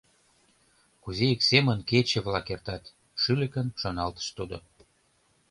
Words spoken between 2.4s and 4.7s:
эртат,— шӱлыкын шоналтыш тудо.